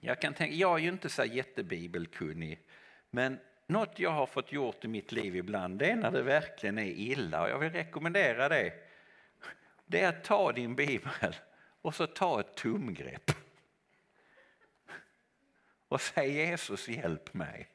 Jag, 0.00 0.20
kan 0.20 0.34
tänka, 0.34 0.54
jag 0.54 0.78
är 0.78 0.82
ju 0.82 0.88
inte 0.88 1.08
så 1.08 1.24
jättebibelkunnig, 1.24 2.66
men 3.10 3.38
något 3.66 3.98
jag 3.98 4.10
har 4.10 4.26
fått 4.26 4.52
gjort 4.52 4.84
i 4.84 4.88
mitt 4.88 5.12
liv 5.12 5.36
ibland, 5.36 5.78
det 5.78 5.90
är 5.90 5.96
när 5.96 6.10
det 6.10 6.22
verkligen 6.22 6.78
är 6.78 6.86
illa. 6.86 7.42
Och 7.42 7.50
jag 7.50 7.58
vill 7.58 7.72
rekommendera 7.72 8.48
det. 8.48 8.72
Det 9.86 10.00
är 10.00 10.08
att 10.08 10.24
ta 10.24 10.52
din 10.52 10.74
bibel 10.74 11.36
och 11.82 11.94
så 11.94 12.06
ta 12.06 12.40
ett 12.40 12.54
tumgrepp. 12.54 13.30
Och 15.88 16.00
säg 16.00 16.32
Jesus 16.32 16.88
hjälp 16.88 17.34
mig. 17.34 17.68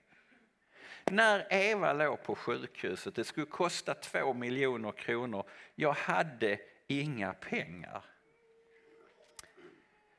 När 1.05 1.53
Eva 1.53 1.93
låg 1.93 2.23
på 2.23 2.35
sjukhuset, 2.35 3.15
det 3.15 3.23
skulle 3.23 3.45
kosta 3.45 3.93
två 3.93 4.33
miljoner 4.33 4.91
kronor, 4.91 5.49
jag 5.75 5.93
hade 5.93 6.59
inga 6.87 7.33
pengar. 7.33 8.05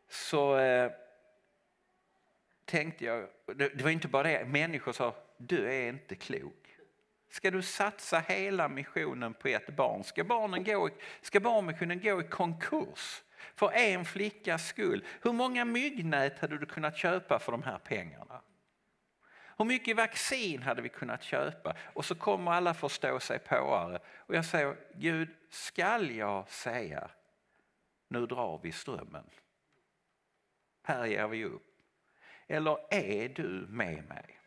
Så 0.09 0.59
eh, 0.59 0.93
tänkte 2.65 3.05
jag, 3.05 3.29
det, 3.47 3.69
det 3.69 3.83
var 3.83 3.91
inte 3.91 4.09
bara 4.09 4.23
det, 4.23 4.45
människor 4.45 4.93
sa 4.93 5.15
du 5.37 5.73
är 5.73 5.89
inte 5.89 6.15
klok. 6.15 6.69
Ska 7.31 7.51
du 7.51 7.63
satsa 7.63 8.19
hela 8.19 8.69
missionen 8.69 9.35
på 9.35 9.49
ett 9.49 9.77
barn? 9.77 10.05
Ska, 10.05 10.25
barnen 10.25 10.65
gå, 10.65 10.91
ska 11.21 11.41
barnmissionen 11.41 12.01
gå 12.01 12.21
i 12.21 12.25
konkurs 12.25 13.23
för 13.59 13.73
en 13.73 14.05
flickas 14.05 14.67
skull? 14.67 15.05
Hur 15.23 15.33
många 15.33 15.65
myggnät 15.65 16.39
hade 16.39 16.59
du 16.59 16.67
kunnat 16.67 16.97
köpa 16.97 17.39
för 17.39 17.53
de 17.53 17.63
här 17.63 17.79
pengarna? 17.79 18.41
Hur 19.59 19.65
mycket 19.65 19.97
vaccin 19.97 20.63
hade 20.63 20.83
vi 20.83 20.89
kunnat 20.89 21.23
köpa? 21.23 21.77
Och 21.95 22.05
så 22.05 22.15
kommer 22.15 22.53
alla 22.53 22.75
förstå 22.75 23.21
sig 23.21 23.39
påare. 23.39 23.99
Och 24.17 24.35
jag 24.35 24.45
säger, 24.45 24.77
Gud, 24.95 25.29
skall 25.51 26.11
jag 26.11 26.49
säga, 26.49 27.11
nu 28.09 28.27
drar 28.27 28.61
vi 28.63 28.73
strömmen. 28.73 29.25
Här 30.83 31.07
ger 31.07 31.29
vi 31.29 31.45
upp. 31.45 31.63
Eller 32.47 32.79
är 32.91 33.29
du 33.29 33.67
med 33.69 34.09
mig? 34.09 34.39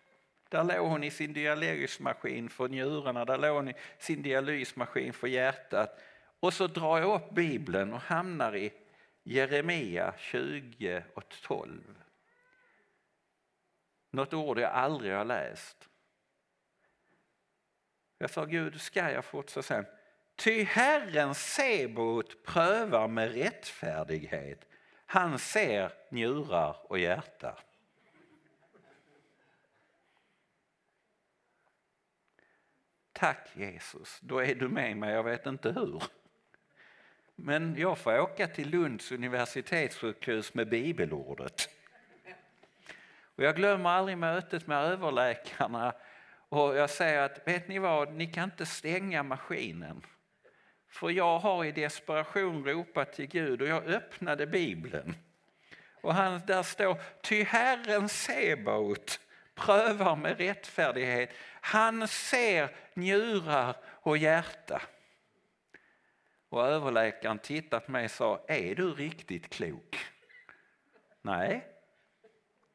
Där 0.50 0.64
låg 0.64 0.88
hon 0.88 1.04
i 1.04 1.12
sin 1.12 1.34
dialysmaskin 1.34 2.50
för 2.50 2.68
njurarna, 2.68 3.26
där 3.26 3.38
låg 3.38 3.56
hon 3.56 3.68
i 3.68 3.74
sin 4.00 4.22
dialysmaskin 4.22 5.14
för 5.14 5.28
hjärtat. 5.28 6.00
Och 6.40 6.54
så 6.54 6.68
drar 6.68 7.00
jag 7.00 7.16
upp 7.16 7.32
Bibeln 7.32 7.94
och 7.94 8.02
hamnar 8.02 8.56
i 8.56 8.74
Jeremia 9.24 10.14
20 10.18 11.04
och 11.14 11.30
12. 11.42 12.04
Något 14.10 14.34
ord 14.34 14.60
jag 14.60 14.72
aldrig 14.72 15.14
har 15.14 15.26
läst. 15.26 15.90
Jag 18.18 18.30
sa 18.30 18.46
Gud, 18.46 18.82
ska 18.82 19.12
jag 19.12 19.26
fortsätta 19.26 19.64
sen? 19.64 19.86
Ty 20.36 20.64
Herren 20.64 21.36
Sebot 21.36 22.44
prövar 22.44 23.08
med 23.08 23.34
rättfärdighet. 23.34 24.68
Han 25.06 25.40
ser 25.40 25.94
njurar 26.10 26.92
och 26.92 27.00
hjärta. 27.00 27.58
Tack 33.12 33.50
Jesus, 33.54 34.20
då 34.22 34.40
är 34.40 34.56
du 34.56 34.70
med 34.70 34.98
mig, 34.98 35.14
jag 35.14 35.24
vet 35.24 35.46
inte 35.46 35.72
hur. 35.72 36.04
Men 37.36 37.76
jag 37.78 37.98
får 37.98 38.20
åka 38.20 38.48
till 38.48 38.70
Lunds 38.70 39.12
universitetssjukhus 39.12 40.54
med 40.54 40.70
bibelordet. 40.70 41.70
Och 43.36 43.44
jag 43.44 43.56
glömmer 43.56 43.90
aldrig 43.90 44.18
mötet 44.18 44.68
med 44.68 44.84
överläkarna 44.84 45.94
och 46.50 46.76
jag 46.76 46.90
säger 46.90 47.22
att 47.22 47.48
vet 47.48 47.68
ni 47.68 47.80
vad, 47.80 48.14
ni 48.14 48.28
kan 48.28 48.44
inte 48.44 48.66
stänga 48.66 49.24
maskinen. 49.24 50.06
För 50.90 51.10
jag 51.10 51.40
har 51.40 51.66
i 51.66 51.72
desperation 51.72 52.66
ropat 52.66 53.14
till 53.14 53.28
Gud 53.28 53.62
och 53.62 53.68
jag 53.68 53.84
öppnade 53.84 54.48
Bibeln. 54.48 55.16
Och 56.02 56.14
han, 56.14 56.42
där 56.48 56.64
står, 56.64 56.98
ty 57.22 57.44
Herren 57.44 58.10
Sebaot 58.10 59.20
prövar 59.56 60.16
med 60.16 60.38
rättfärdighet. 60.38 61.30
Han 61.62 62.08
ser 62.08 62.70
njurar 62.94 63.76
och 63.86 64.18
hjärta. 64.18 64.82
Och 66.52 66.68
överläkaren 66.68 67.40
tittade 67.40 67.86
på 67.86 67.92
mig 67.92 68.06
och 68.06 68.12
sa, 68.12 68.46
är 68.48 68.76
du 68.76 68.94
riktigt 68.94 69.50
klok? 69.50 69.98
Nej, 71.22 71.68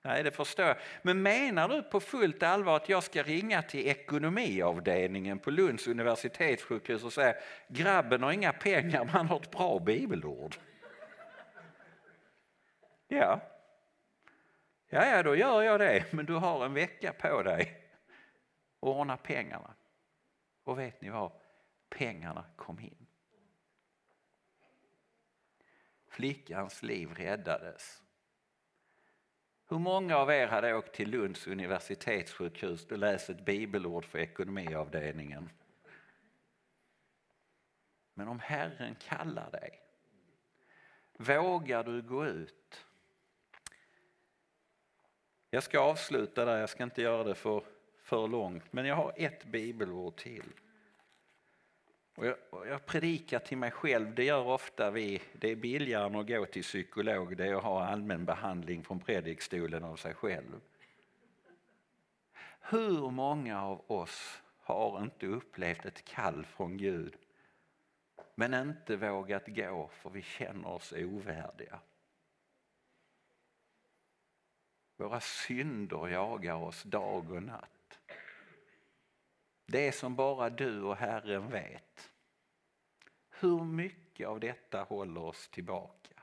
Nej, 0.07 0.23
det 0.23 0.31
förstår 0.31 0.65
jag. 0.65 0.77
Men 1.03 1.23
menar 1.23 1.69
du 1.69 1.83
på 1.83 2.01
fullt 2.01 2.43
allvar 2.43 2.77
att 2.77 2.89
jag 2.89 3.03
ska 3.03 3.23
ringa 3.23 3.63
till 3.63 3.87
ekonomiavdelningen 3.87 5.39
på 5.39 5.51
Lunds 5.51 5.87
universitetssjukhus 5.87 7.05
och 7.05 7.13
säga 7.13 7.35
grabben 7.69 8.23
har 8.23 8.33
inga 8.33 8.53
pengar 8.53 8.99
men 8.99 9.09
han 9.09 9.27
har 9.27 9.37
ett 9.37 9.51
bra 9.51 9.79
bibelord? 9.79 10.57
Ja. 13.09 13.41
Ja, 14.89 15.07
ja, 15.07 15.23
då 15.23 15.37
gör 15.37 15.63
jag 15.63 15.81
det, 15.81 16.13
men 16.13 16.27
du 16.27 16.35
har 16.35 16.65
en 16.65 16.75
vecka 16.75 17.13
på 17.13 17.43
dig 17.43 17.63
att 18.81 18.89
ordna 18.89 19.17
pengarna. 19.17 19.75
Och 20.65 20.79
vet 20.79 21.01
ni 21.01 21.11
vad? 21.11 21.33
Pengarna 21.91 22.45
kom 22.57 22.81
in. 22.81 23.06
Flickans 26.17 26.83
liv 26.83 27.15
räddades. 27.15 28.03
Hur 29.69 29.79
många 29.79 30.17
av 30.17 30.31
er 30.31 30.47
hade 30.47 30.75
åkt 30.75 30.95
till 30.95 31.11
Lunds 31.11 31.47
universitetssjukhus 31.47 32.87
och 32.87 32.99
läst 32.99 33.31
ett 33.31 33.45
bibelord 33.45 34.05
för 34.05 34.19
ekonomiavdelningen? 34.19 35.51
Men 38.15 38.29
om 38.29 38.41
Herren 38.41 38.95
kallar 38.95 39.51
dig, 39.51 39.81
vågar 41.17 41.85
du 41.85 42.03
gå 42.03 42.27
ut? 42.27 42.87
Jag 45.51 45.63
ska 45.63 45.81
avsluta 45.81 46.45
där, 46.45 46.59
jag 46.59 46.71
ska 46.71 46.85
inte 46.85 47.03
göra 47.03 47.25
det 47.25 47.35
för, 47.35 47.65
för 48.03 48.29
långt, 48.29 48.73
men 48.73 48.87
jag 48.87 48.97
har 48.97 49.13
ett 49.17 49.45
bibelord 49.45 50.17
till. 50.17 50.53
Och 52.17 52.27
jag, 52.27 52.37
och 52.51 52.67
jag, 52.67 52.87
predikar 52.87 53.39
till 53.39 53.59
mig 53.59 53.71
själv, 53.71 54.15
det 54.15 54.25
gör 54.25 54.47
ofta 54.47 54.91
vi. 54.91 55.23
Det 55.33 55.51
är 55.51 55.57
billigare 55.57 56.07
än 56.07 56.17
att 56.17 56.27
gå 56.27 56.47
till 56.47 56.63
psykolog, 56.63 57.37
det 57.37 57.47
är 57.47 57.55
att 57.55 57.63
ha 57.63 57.85
allmän 57.85 58.25
behandling 58.25 58.85
från 58.85 59.01
predikstolen 59.01 59.85
av 59.85 59.97
sig 59.97 60.15
själv. 60.15 60.61
Hur 62.61 63.11
många 63.11 63.63
av 63.63 63.91
oss 63.91 64.43
har 64.61 65.03
inte 65.03 65.27
upplevt 65.27 65.85
ett 65.85 66.05
kall 66.05 66.45
från 66.45 66.77
Gud 66.77 67.17
men 68.35 68.55
inte 68.55 68.97
vågat 68.97 69.47
gå 69.47 69.91
för 69.93 70.11
vi 70.11 70.23
känner 70.23 70.69
oss 70.69 70.93
ovärdiga? 70.93 71.81
Våra 74.97 75.21
synder 75.21 76.09
jagar 76.09 76.55
oss 76.55 76.83
dag 76.83 77.31
och 77.31 77.43
natt. 77.43 77.76
Det 79.67 79.93
som 79.93 80.17
bara 80.17 80.51
du 80.51 80.83
och 80.83 80.97
Herren 80.97 81.51
vet. 81.51 82.13
Hur 83.31 83.65
mycket 83.65 84.29
av 84.29 84.41
detta 84.41 84.83
håller 84.83 85.21
oss 85.21 85.49
tillbaka? 85.49 86.23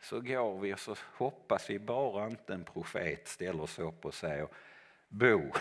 Så 0.00 0.20
går 0.20 0.60
vi 0.60 0.74
och 0.74 0.80
så 0.80 0.96
hoppas 1.16 1.70
vi 1.70 1.78
bara 1.78 2.26
inte 2.26 2.54
en 2.54 2.64
profet 2.64 3.28
ställer 3.28 3.66
sig 3.66 3.84
upp 3.84 4.04
och 4.04 4.14
säger 4.14 4.48
Bo, 5.08 5.52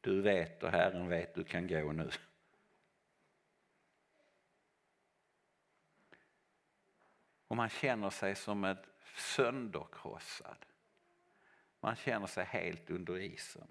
du 0.00 0.22
vet 0.22 0.62
och 0.62 0.70
Herren 0.70 1.08
vet 1.08 1.34
du 1.34 1.44
kan 1.44 1.66
gå 1.66 1.92
nu. 1.92 2.10
Och 7.48 7.56
man 7.56 7.68
känner 7.68 8.10
sig 8.10 8.34
som 8.34 8.64
ett 8.64 8.86
sönderkrossad. 9.16 10.56
Man 11.80 11.96
känner 11.96 12.26
sig 12.26 12.44
helt 12.44 12.90
under 12.90 13.18
isen. 13.18 13.68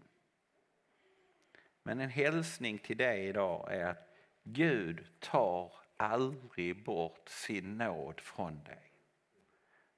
Men 1.84 2.00
en 2.00 2.10
hälsning 2.10 2.78
till 2.80 2.98
dig 2.98 3.28
idag 3.28 3.74
är 3.74 3.86
att 3.86 4.14
Gud 4.44 5.08
tar 5.20 5.74
aldrig 5.98 6.84
bort 6.84 7.30
sin 7.30 7.78
nåd 7.78 8.20
från 8.22 8.64
dig. 8.64 8.92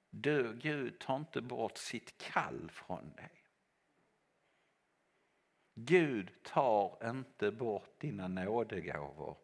Du, 0.09 0.53
Gud 0.53 0.99
tar 0.99 1.15
inte 1.15 1.41
bort 1.41 1.77
sitt 1.77 2.17
kall 2.17 2.69
från 2.73 3.13
dig. 3.15 3.31
Gud 5.73 6.43
tar 6.43 7.09
inte 7.09 7.51
bort 7.51 7.99
dina 7.99 8.27
nådegåvor. 8.27 9.37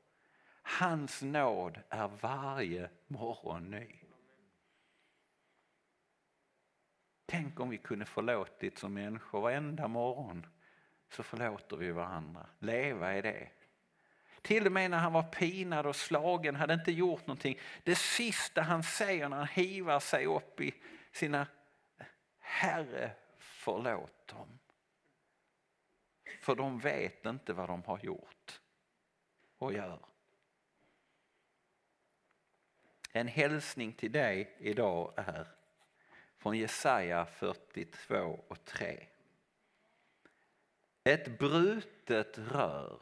Hans 0.62 1.21
nåd 1.21 1.80
är 1.89 2.08
varje 2.08 2.89
morgon 3.08 3.71
ny. 3.71 4.04
Tänk 7.35 7.59
om 7.59 7.69
vi 7.69 7.77
kunde 7.77 8.05
förlåtit 8.05 8.77
som 8.77 8.93
människor 8.93 9.41
varenda 9.41 9.87
morgon 9.87 10.45
så 11.09 11.23
förlåter 11.23 11.77
vi 11.77 11.91
varandra. 11.91 12.49
Leva 12.59 13.17
i 13.17 13.21
det. 13.21 13.49
Till 14.41 14.65
och 14.65 14.71
med 14.71 14.91
när 14.91 14.97
han 14.97 15.13
var 15.13 15.23
pinad 15.23 15.85
och 15.85 15.95
slagen, 15.95 16.55
hade 16.55 16.73
inte 16.73 16.91
gjort 16.91 17.27
någonting. 17.27 17.59
Det 17.83 17.95
sista 17.95 18.61
han 18.61 18.83
säger 18.83 19.29
när 19.29 19.37
han 19.37 19.47
hivar 19.47 19.99
sig 19.99 20.25
upp 20.25 20.61
i 20.61 20.73
sina 21.11 21.47
Herre 22.39 23.11
förlåt 23.37 24.27
dem. 24.27 24.59
För 26.41 26.55
de 26.55 26.79
vet 26.79 27.25
inte 27.25 27.53
vad 27.53 27.69
de 27.69 27.83
har 27.83 27.99
gjort 28.03 28.61
och 29.57 29.73
gör. 29.73 29.99
En 33.11 33.27
hälsning 33.27 33.93
till 33.93 34.11
dig 34.11 34.55
idag 34.59 35.13
är 35.15 35.54
från 36.45 36.58
Jesaja 36.58 37.25
42 37.25 38.39
och 38.47 38.65
3. 38.65 39.08
Ett 41.03 41.39
brutet 41.39 42.38
rör 42.38 43.01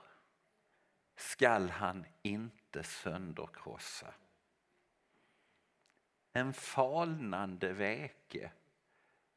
skall 1.16 1.70
han 1.70 2.06
inte 2.22 2.84
sönderkrossa. 2.84 4.14
En 6.34 6.54
falnande 6.54 7.74
veke 7.74 8.52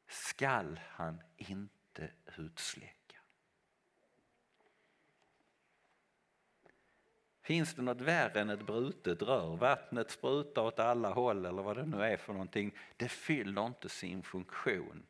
skall 0.07 0.79
han 0.89 1.21
inte 1.37 2.11
utsläcka. 2.37 2.96
Finns 7.47 7.73
det 7.73 7.81
något 7.81 8.01
värre 8.01 8.41
än 8.41 8.49
ett 8.49 8.65
brutet 8.65 9.21
rör? 9.21 9.55
Vattnet 9.55 10.11
sprutar 10.11 10.61
åt 10.61 10.79
alla 10.79 11.09
håll 11.09 11.45
eller 11.45 11.63
vad 11.63 11.77
det 11.77 11.85
nu 11.85 12.03
är 12.03 12.17
för 12.17 12.33
någonting. 12.33 12.77
Det 12.97 13.09
fyller 13.09 13.65
inte 13.65 13.89
sin 13.89 14.23
funktion. 14.23 15.03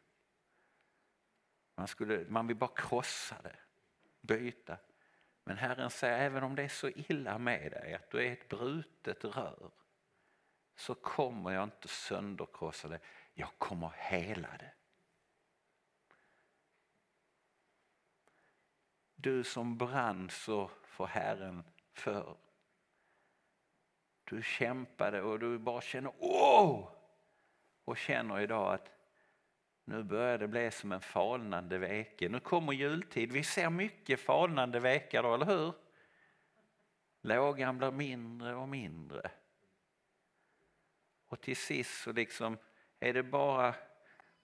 Man, 1.75 1.87
skulle, 1.87 2.25
man 2.29 2.47
vill 2.47 2.57
bara 2.57 2.71
krossa 2.75 3.35
det, 3.43 3.55
byta. 4.21 4.77
Men 5.43 5.57
Herren 5.57 5.89
säger 5.89 6.17
även 6.17 6.43
om 6.43 6.55
det 6.55 6.63
är 6.63 6.69
så 6.69 6.89
illa 6.89 7.37
med 7.37 7.71
dig 7.71 7.93
att 7.93 8.11
du 8.11 8.27
är 8.27 8.31
ett 8.31 8.49
brutet 8.49 9.25
rör 9.25 9.71
så 10.75 10.95
kommer 10.95 11.51
jag 11.51 11.63
inte 11.63 11.87
sönderkrossa 11.87 12.87
det, 12.87 12.99
jag 13.33 13.49
kommer 13.57 13.91
hela 13.97 14.49
det. 14.59 14.73
Du 19.15 19.43
som 19.43 19.77
brann 19.77 20.29
så 20.29 20.71
för 20.83 21.05
Herren 21.05 21.63
för. 21.99 22.37
Du 24.23 24.43
kämpade 24.43 25.21
och 25.21 25.39
du 25.39 25.57
bara 25.57 25.81
känner 25.81 26.11
åh! 26.19 26.89
Och 27.85 27.97
känner 27.97 28.39
idag 28.39 28.73
att 28.73 28.91
nu 29.85 30.03
börjar 30.03 30.37
det 30.37 30.47
bli 30.47 30.71
som 30.71 30.91
en 30.91 31.01
falnande 31.01 31.77
veke. 31.77 32.29
Nu 32.29 32.39
kommer 32.39 32.73
jultid. 32.73 33.31
Vi 33.31 33.43
ser 33.43 33.69
mycket 33.69 34.19
falnande 34.19 34.79
vekar 34.79 35.23
då, 35.23 35.33
eller 35.33 35.45
hur? 35.45 35.73
Lågan 37.21 37.77
blir 37.77 37.91
mindre 37.91 38.55
och 38.55 38.69
mindre. 38.69 39.31
Och 41.27 41.41
till 41.41 41.57
sist 41.57 42.01
så 42.01 42.11
liksom 42.11 42.57
är 42.99 43.13
det 43.13 43.23
bara 43.23 43.75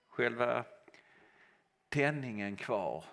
själva 0.08 0.66
tändningen 1.90 2.56
kvar. 2.56 3.06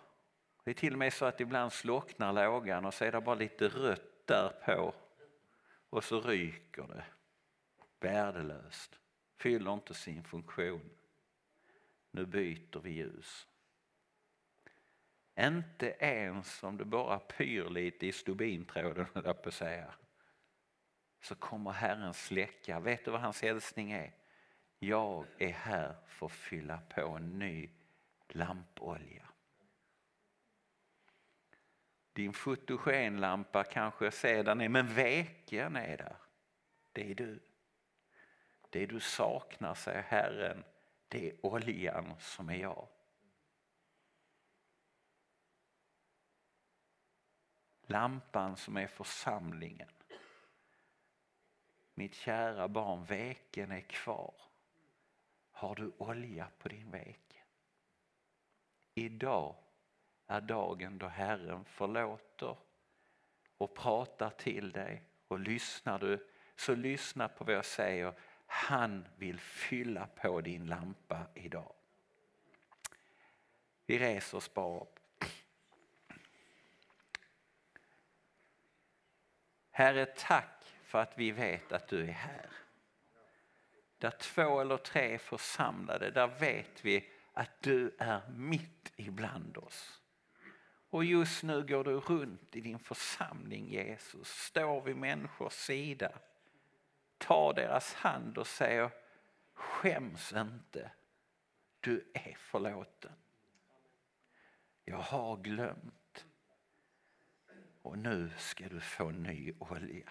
Det 0.65 0.71
är 0.71 0.75
till 0.75 0.93
och 0.93 0.99
med 0.99 1.13
så 1.13 1.25
att 1.25 1.41
ibland 1.41 1.73
slocknar 1.73 2.33
lågan 2.33 2.85
och 2.85 2.95
så 2.95 3.05
är 3.05 3.13
det 3.13 3.21
bara 3.21 3.35
lite 3.35 3.69
rött 3.69 4.10
därpå 4.31 4.95
och 5.91 6.05
så 6.05 6.21
ryker 6.21 6.83
det. 6.83 7.05
Värdelöst. 8.01 8.99
Fyller 9.37 9.75
inte 9.75 9.95
sin 9.95 10.25
funktion. 10.25 10.91
Nu 12.11 12.27
byter 12.27 12.81
vi 12.81 12.91
ljus. 12.91 13.49
Inte 15.39 15.97
ens 15.99 16.63
om 16.63 16.77
det 16.77 16.85
bara 16.85 17.19
pyr 17.19 17.71
lite 17.71 18.07
i 18.07 18.13
stubintråden, 18.13 19.07
jag 19.15 19.43
på 19.43 19.51
säga. 19.51 19.95
Så 21.21 21.35
kommer 21.35 21.71
Herren 21.71 22.15
släcka. 22.15 22.81
Vet 22.81 23.05
du 23.05 23.11
vad 23.11 23.21
hans 23.21 23.43
hälsning 23.43 23.93
är? 23.93 24.13
Jag 24.79 25.27
är 25.39 25.53
här 25.53 25.97
för 26.07 26.27
att 26.27 26.33
fylla 26.33 26.81
på 26.95 27.01
en 27.01 27.39
ny 27.39 27.71
lampolja. 28.29 29.30
Din 32.21 32.33
fotogenlampa 32.33 33.65
kanske 33.65 34.11
sedan 34.11 34.61
är, 34.61 34.69
men 34.69 34.95
veken 34.95 35.77
är 35.77 35.97
där. 35.97 36.17
Det 36.93 37.11
är 37.11 37.15
du. 37.15 37.43
Det 38.71 38.87
du 38.87 39.01
saknar, 39.01 39.75
säger 39.75 40.03
Herren, 40.03 40.65
det 41.09 41.29
är 41.29 41.47
oljan 41.47 42.15
som 42.19 42.49
är 42.51 42.55
jag. 42.55 42.89
Lampan 47.83 48.57
som 48.57 48.77
är 48.77 48.87
församlingen. 48.87 49.91
Mitt 51.95 52.15
kära 52.15 52.69
barn, 52.69 53.05
veken 53.05 53.71
är 53.71 53.81
kvar. 53.81 54.35
Har 55.51 55.75
du 55.75 55.93
olja 55.99 56.49
på 56.59 56.69
din 56.69 56.91
veke? 56.91 57.43
Idag 58.95 59.57
är 60.31 60.41
dagen 60.41 60.99
då 60.99 61.07
Herren 61.07 61.65
förlåter 61.65 62.57
och 63.59 63.75
pratar 63.75 64.31
till 64.31 64.73
dig. 64.73 65.03
Och 65.29 65.41
lyssnar 65.41 65.99
du, 65.99 66.27
så 66.57 66.75
lyssna 66.75 67.29
på 67.29 67.45
vad 67.45 67.55
jag 67.55 67.65
säger. 67.65 68.15
Han 68.47 69.09
vill 69.17 69.41
fylla 69.41 70.07
på 70.07 70.41
din 70.41 70.67
lampa 70.67 71.27
idag. 71.35 71.73
Vi 73.87 73.99
reser 73.99 74.39
oss 74.39 74.55
bara 74.55 74.81
upp. 74.81 74.99
Herre, 79.71 80.07
tack 80.07 80.75
för 80.83 80.99
att 80.99 81.19
vi 81.19 81.31
vet 81.31 81.73
att 81.73 81.89
du 81.89 82.03
är 82.03 82.13
här. 82.13 82.51
Där 83.99 84.11
två 84.11 84.61
eller 84.61 84.77
tre 84.77 85.15
är 85.15 85.19
församlade, 85.19 86.11
där 86.11 86.27
vet 86.27 86.85
vi 86.85 87.09
att 87.33 87.63
du 87.63 87.97
är 87.99 88.29
mitt 88.29 88.93
ibland 88.97 89.57
oss. 89.57 90.00
Och 90.91 91.05
just 91.05 91.43
nu 91.43 91.67
går 91.67 91.85
du 91.85 92.01
runt 92.01 92.57
i 92.57 92.61
din 92.61 92.79
församling 92.79 93.69
Jesus, 93.69 94.29
står 94.29 94.81
vid 94.81 94.97
människors 94.97 95.53
sida, 95.53 96.19
tar 97.19 97.55
deras 97.55 97.95
hand 97.95 98.39
och 98.39 98.47
säger 98.47 98.91
skäms 99.53 100.33
inte, 100.33 100.93
du 101.81 102.11
är 102.15 102.37
förlåten. 102.39 103.13
Jag 104.85 104.99
har 104.99 105.37
glömt 105.37 106.27
och 107.83 107.99
nu 107.99 108.31
ska 108.37 108.69
du 108.69 108.81
få 108.81 109.11
ny 109.11 109.53
olja. 109.59 110.11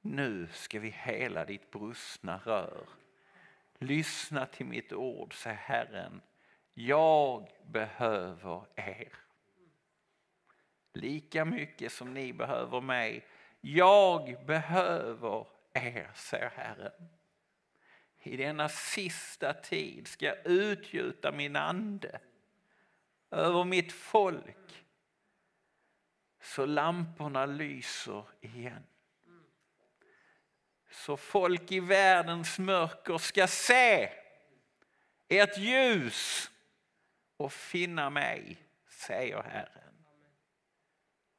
Nu 0.00 0.48
ska 0.52 0.80
vi 0.80 0.88
hela 0.88 1.44
ditt 1.44 1.70
brustna 1.70 2.38
rör. 2.38 2.88
Lyssna 3.78 4.46
till 4.46 4.66
mitt 4.66 4.92
ord, 4.92 5.34
säger 5.34 5.56
Herren 5.56 6.20
jag 6.78 7.50
behöver 7.62 8.66
er. 8.76 9.12
Lika 10.92 11.44
mycket 11.44 11.92
som 11.92 12.14
ni 12.14 12.32
behöver 12.32 12.80
mig. 12.80 13.26
Jag 13.60 14.46
behöver 14.46 15.46
er, 15.72 16.10
säger 16.14 16.50
Herren. 16.50 17.08
I 18.18 18.36
denna 18.36 18.68
sista 18.68 19.52
tid 19.54 20.08
ska 20.08 20.26
jag 20.26 20.46
utgjuta 20.46 21.32
min 21.32 21.56
ande 21.56 22.20
över 23.30 23.64
mitt 23.64 23.92
folk 23.92 24.84
så 26.40 26.66
lamporna 26.66 27.46
lyser 27.46 28.24
igen. 28.40 28.86
Så 30.90 31.16
folk 31.16 31.72
i 31.72 31.80
världens 31.80 32.58
mörker 32.58 33.18
ska 33.18 33.46
se 33.46 34.12
ert 35.28 35.58
ljus 35.58 36.50
och 37.38 37.52
finna 37.52 38.10
mig, 38.10 38.56
säger 38.88 39.42
Herren. 39.42 39.94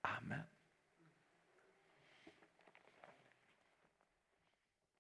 Amen. 0.02 0.59